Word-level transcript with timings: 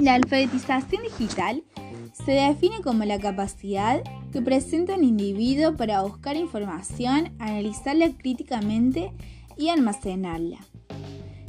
La 0.00 0.14
alfabetización 0.14 1.02
digital 1.02 1.62
se 2.24 2.32
define 2.32 2.80
como 2.82 3.04
la 3.04 3.18
capacidad 3.18 4.02
que 4.32 4.40
presenta 4.40 4.94
un 4.94 5.04
individuo 5.04 5.76
para 5.76 6.00
buscar 6.00 6.36
información, 6.36 7.34
analizarla 7.38 8.08
críticamente 8.16 9.12
y 9.58 9.68
almacenarla. 9.68 10.56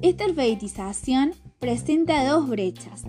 Esta 0.00 0.24
alfabetización 0.24 1.34
presenta 1.60 2.28
dos 2.28 2.48
brechas. 2.48 3.04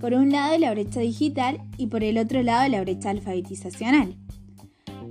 Por 0.00 0.14
un 0.14 0.32
lado 0.32 0.58
la 0.58 0.72
brecha 0.72 0.98
digital 0.98 1.62
y 1.76 1.86
por 1.86 2.02
el 2.02 2.18
otro 2.18 2.42
lado 2.42 2.68
la 2.68 2.80
brecha 2.80 3.10
alfabetizacional. 3.10 4.16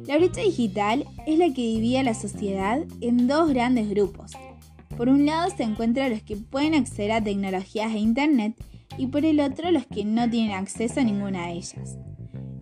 La 0.06 0.18
brecha 0.18 0.42
digital 0.42 1.06
es 1.26 1.40
la 1.40 1.48
que 1.48 1.62
divide 1.62 2.00
a 2.00 2.04
la 2.04 2.14
sociedad 2.14 2.84
en 3.00 3.28
dos 3.28 3.50
grandes 3.50 3.90
grupos. 3.90 4.34
Por 4.98 5.08
un 5.08 5.26
lado 5.26 5.49
se 5.55 5.63
encuentran 5.63 6.12
los 6.12 6.22
que 6.23 6.35
pueden 6.35 6.76
acceder 6.76 7.13
a 7.13 7.23
tecnologías 7.23 7.94
e 7.94 7.99
Internet 7.99 8.62
y 8.98 9.08
por 9.08 9.26
el 9.26 9.40
otro 9.40 9.72
los 9.72 9.86
que 9.86 10.05
no 10.05 10.30
tienen 10.30 10.55
acceso 10.55 11.00
a 11.00 11.04
ninguna 11.04 11.48
de 11.48 11.54
ellas. 11.54 11.98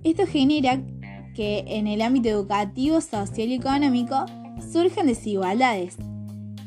Esto 0.03 0.25
genera 0.25 0.81
que 1.35 1.63
en 1.67 1.87
el 1.87 2.01
ámbito 2.01 2.29
educativo, 2.29 3.01
social 3.01 3.49
y 3.49 3.55
económico 3.55 4.25
surjan 4.71 5.07
desigualdades. 5.07 5.97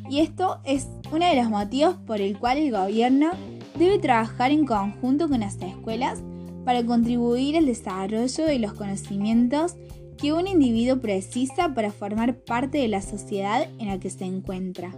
Y 0.08 0.20
esto 0.20 0.60
es 0.64 0.88
uno 1.12 1.26
de 1.26 1.36
los 1.36 1.48
motivos 1.48 1.96
por 2.06 2.20
el 2.20 2.38
cual 2.38 2.58
el 2.58 2.70
gobierno 2.70 3.30
debe 3.78 3.98
trabajar 3.98 4.50
en 4.50 4.66
conjunto 4.66 5.28
con 5.28 5.40
las 5.40 5.56
escuelas 5.56 6.22
para 6.64 6.84
contribuir 6.84 7.56
al 7.56 7.66
desarrollo 7.66 8.44
de 8.44 8.58
los 8.58 8.72
conocimientos 8.74 9.76
que 10.18 10.32
un 10.32 10.46
individuo 10.46 11.00
precisa 11.00 11.74
para 11.74 11.90
formar 11.90 12.36
parte 12.36 12.78
de 12.78 12.88
la 12.88 13.02
sociedad 13.02 13.68
en 13.78 13.88
la 13.88 13.98
que 13.98 14.10
se 14.10 14.24
encuentra. 14.24 14.92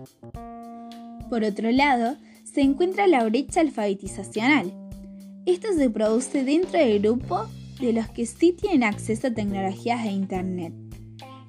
Por 1.31 1.45
otro 1.45 1.71
lado, 1.71 2.17
se 2.45 2.61
encuentra 2.61 3.07
la 3.07 3.25
brecha 3.25 3.61
alfabetizacional. 3.61 4.73
Esto 5.47 5.69
se 5.77 5.91
produce 5.91 6.45
dentro 6.45 6.79
del 6.79 7.01
grupo 7.01 7.47
de 7.81 7.93
los 7.93 8.09
que 8.09 8.27
sí 8.27 8.53
tienen 8.53 8.85
acceso 8.85 9.27
a 9.27 9.35
tecnologías 9.35 10.05
e 10.07 10.13
Internet 10.13 10.73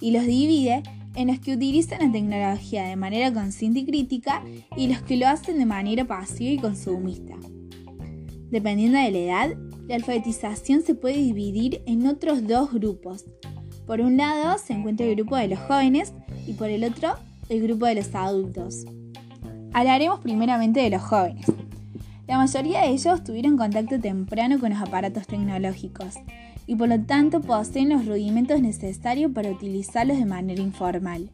y 0.02 0.12
los 0.12 0.26
divide 0.26 0.84
en 1.14 1.28
los 1.28 1.40
que 1.40 1.54
utilizan 1.54 2.00
la 2.00 2.12
tecnología 2.12 2.86
de 2.86 2.96
manera 2.96 3.32
consciente 3.34 3.80
y 3.80 3.86
crítica 3.86 4.44
y 4.76 4.88
los 4.88 5.02
que 5.02 5.18
lo 5.18 5.28
hacen 5.28 5.60
de 5.60 5.66
manera 5.66 6.06
pasiva 6.06 6.52
y 6.52 6.58
consumista. 6.58 7.36
Dependiendo 8.50 8.98
de 8.98 9.12
la 9.12 9.18
edad, 9.18 9.58
la 9.88 9.96
alfabetización 9.96 10.82
se 10.82 10.96
puede 10.96 11.18
dividir 11.18 11.82
en 11.86 12.08
otros 12.08 12.48
dos 12.48 12.74
grupos. 12.74 13.26
Por 13.86 14.02
un 14.02 14.18
lado 14.18 14.58
se 14.58 14.74
encuentra 14.74 15.06
el 15.06 15.16
grupo 15.16 15.36
de 15.36 15.50
los 15.50 15.60
jóvenes 15.60 16.14
y 16.48 16.54
por 16.54 16.70
el 16.70 16.84
otro 16.84 17.16
el 17.50 17.62
grupo 17.62 17.86
de 17.86 17.96
los 17.96 18.14
adultos. 18.16 18.86
Hablaremos 19.76 20.22
primeramente 20.22 20.80
de 20.80 20.90
los 20.90 21.02
jóvenes. 21.02 21.48
La 22.28 22.38
mayoría 22.38 22.84
de 22.84 22.92
ellos 22.92 23.26
tuvieron 23.26 23.58
contacto 23.58 24.00
temprano 24.00 24.58
con 24.58 24.70
los 24.70 24.80
aparatos 24.80 25.28
tecnológicos 25.28 26.14
y 26.66 26.78
por 26.78 26.88
lo 26.88 27.02
tanto 27.02 27.42
poseen 27.42 27.90
los 27.90 28.06
rudimentos 28.06 28.62
necesarios 28.62 29.34
para 29.34 29.52
utilizarlos 29.52 30.18
de 30.18 30.24
manera 30.24 30.62
informal. 30.62 31.30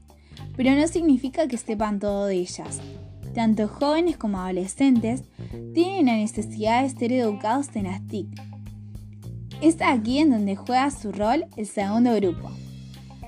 Pero 0.58 0.73
no 0.73 0.88
significa 0.88 1.47
que 1.47 1.58
sepan 1.59 2.00
todo 2.00 2.25
de 2.25 2.38
ellas. 2.38 2.81
Tanto 3.36 3.67
jóvenes 3.67 4.17
como 4.17 4.39
adolescentes 4.39 5.22
tienen 5.75 6.08
la 6.08 6.16
necesidad 6.16 6.81
de 6.81 6.89
ser 6.89 7.14
educados 7.14 7.67
en 7.75 7.84
las 7.84 8.02
TIC. 8.08 8.25
Es 9.62 9.80
aquí 9.84 10.17
en 10.17 10.31
donde 10.31 10.56
juega 10.56 10.89
su 10.89 11.12
rol 11.12 11.45
el 11.58 11.67
segundo 11.67 12.16
grupo. 12.16 12.50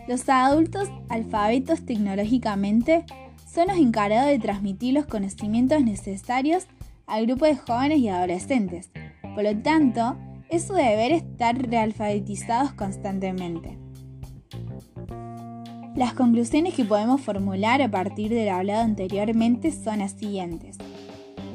Los 0.07 0.27
adultos 0.27 0.89
alfabetos 1.07 1.85
tecnológicamente 1.85 3.05
son 3.53 3.67
los 3.67 3.77
encargados 3.77 4.29
de 4.29 4.39
transmitir 4.39 4.93
los 4.93 5.05
conocimientos 5.05 5.83
necesarios 5.83 6.65
al 7.05 7.27
grupo 7.27 7.45
de 7.45 7.55
jóvenes 7.55 7.99
y 7.99 8.07
adolescentes. 8.07 8.89
Por 9.35 9.43
lo 9.43 9.55
tanto, 9.57 10.17
es 10.49 10.63
su 10.63 10.73
deber 10.73 11.11
estar 11.11 11.55
realfabetizados 11.57 12.73
constantemente. 12.73 13.77
Las 15.95 16.13
conclusiones 16.13 16.73
que 16.73 16.85
podemos 16.85 17.21
formular 17.21 17.81
a 17.83 17.91
partir 17.91 18.31
de 18.31 18.45
lo 18.45 18.53
hablado 18.53 18.81
anteriormente 18.81 19.71
son 19.71 19.99
las 19.99 20.13
siguientes. 20.13 20.77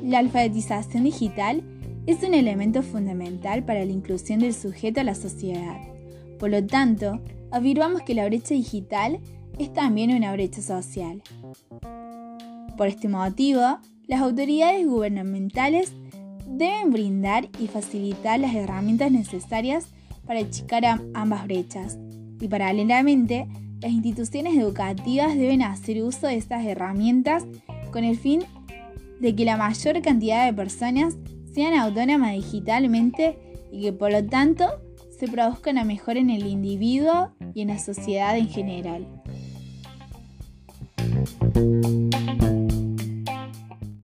La 0.05 0.19
alfabetización 0.19 1.03
digital 1.03 1.65
es 2.07 2.23
un 2.23 2.35
elemento 2.35 2.83
fundamental 2.83 3.65
para 3.65 3.85
la 3.85 3.91
inclusión 3.91 4.39
del 4.39 4.55
sujeto 4.55 5.01
a 5.01 5.05
la 5.05 5.17
sociedad. 5.17 5.81
Por 6.39 6.51
lo 6.51 6.65
tanto, 6.65 7.21
afirmamos 7.51 8.03
que 8.03 8.15
la 8.15 8.27
brecha 8.27 8.55
digital 8.55 9.19
es 9.59 9.73
también 9.73 10.15
una 10.15 10.33
brecha 10.33 10.63
social. 10.63 11.23
Por 12.77 12.87
este 12.87 13.09
motivo, 13.09 13.79
las 14.07 14.21
autoridades 14.21 14.87
gubernamentales 14.87 15.93
deben 16.47 16.91
brindar 16.91 17.49
y 17.59 17.67
facilitar 17.67 18.41
las 18.41 18.55
herramientas 18.55 19.11
necesarias 19.11 19.87
para 20.27 20.41
achicar 20.41 21.01
ambas 21.15 21.45
brechas. 21.45 21.99
Y 22.41 22.49
paralelamente, 22.49 23.49
las 23.81 23.93
instituciones 23.93 24.57
educativas 24.57 25.37
deben 25.37 25.63
hacer 25.63 26.03
uso 26.03 26.27
de 26.27 26.37
estas 26.37 26.65
herramientas 26.65 27.45
con 27.93 28.05
el 28.05 28.17
fin 28.17 28.43
de 29.21 29.35
que 29.35 29.45
la 29.45 29.57
mayor 29.57 30.01
cantidad 30.03 30.47
de 30.47 30.53
personas 30.53 31.17
sean 31.53 31.75
autónomas 31.75 32.35
digitalmente 32.35 33.39
y 33.73 33.83
que 33.83 33.93
por 33.93 34.13
lo 34.13 34.25
tanto 34.25 34.67
se 35.19 35.27
produzca 35.27 35.71
una 35.71 35.85
mejora 35.85 36.21
en 36.21 36.31
el 36.31 36.47
individuo 36.47 37.31
y 37.55 37.63
en 37.63 37.69
la 37.69 37.79
sociedad 37.79 38.37
en 38.37 38.49
general. 38.49 39.07
Thank 41.29 42.43
you. 42.43 42.58